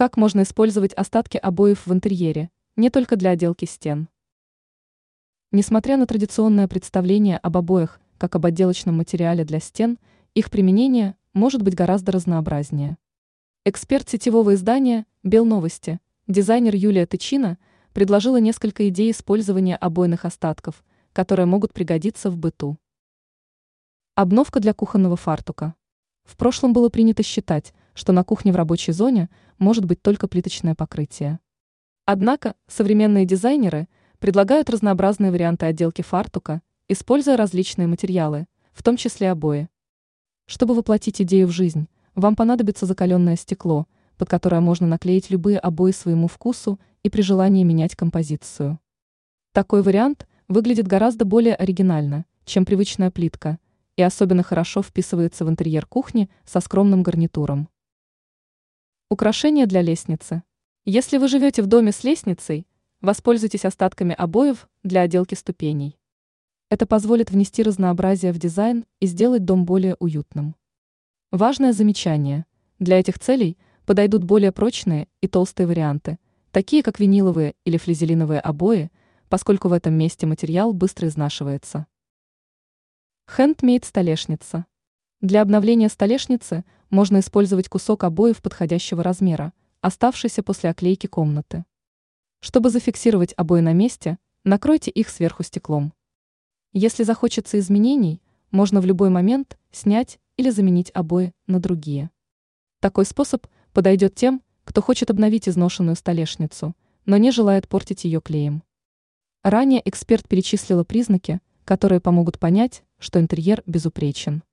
[0.00, 4.08] Как можно использовать остатки обоев в интерьере, не только для отделки стен?
[5.52, 9.98] Несмотря на традиционное представление об обоях как об отделочном материале для стен,
[10.32, 12.96] их применение может быть гораздо разнообразнее.
[13.66, 17.58] Эксперт сетевого издания «Белновости», дизайнер Юлия Тычина,
[17.92, 20.82] предложила несколько идей использования обойных остатков,
[21.12, 22.78] которые могут пригодиться в быту.
[24.14, 25.74] Обновка для кухонного фартука.
[26.24, 29.28] В прошлом было принято считать, что на кухне в рабочей зоне
[29.58, 31.38] может быть только плиточное покрытие.
[32.06, 33.88] Однако современные дизайнеры
[34.18, 39.68] предлагают разнообразные варианты отделки фартука, используя различные материалы, в том числе обои.
[40.46, 43.86] Чтобы воплотить идею в жизнь, вам понадобится закаленное стекло,
[44.16, 48.78] под которое можно наклеить любые обои своему вкусу и при желании менять композицию.
[49.52, 53.58] Такой вариант выглядит гораздо более оригинально, чем привычная плитка,
[53.96, 57.68] и особенно хорошо вписывается в интерьер кухни со скромным гарнитуром.
[59.12, 60.44] Украшения для лестницы.
[60.84, 62.64] Если вы живете в доме с лестницей,
[63.00, 65.98] воспользуйтесь остатками обоев для отделки ступеней.
[66.68, 70.54] Это позволит внести разнообразие в дизайн и сделать дом более уютным.
[71.32, 72.46] Важное замечание.
[72.78, 76.20] Для этих целей подойдут более прочные и толстые варианты,
[76.52, 78.92] такие как виниловые или флизелиновые обои,
[79.28, 81.88] поскольку в этом месте материал быстро изнашивается.
[83.26, 84.66] Хендмейд столешница.
[85.20, 91.66] Для обновления столешницы можно использовать кусок обоев подходящего размера, оставшийся после оклейки комнаты.
[92.40, 95.92] Чтобы зафиксировать обои на месте, накройте их сверху стеклом.
[96.72, 102.08] Если захочется изменений, можно в любой момент снять или заменить обои на другие.
[102.80, 108.62] Такой способ подойдет тем, кто хочет обновить изношенную столешницу, но не желает портить ее клеем.
[109.42, 114.44] Ранее эксперт перечислила признаки, которые помогут понять, что интерьер безупречен.